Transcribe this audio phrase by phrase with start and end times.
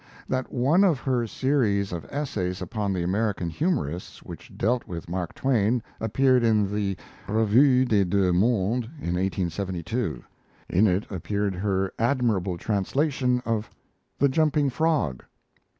[0.27, 5.35] That one of her series of essays upon the American humorists which dealt with Mark
[5.35, 10.23] Twain appeared in the 'Revue des Deux Mondes' in 1872;
[10.69, 13.69] in it appeared her admirable translation of
[14.17, 15.23] 'The Jumping Frog'.